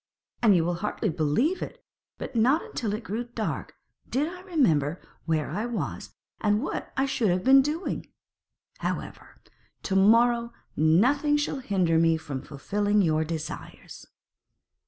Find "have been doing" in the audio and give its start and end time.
7.29-8.07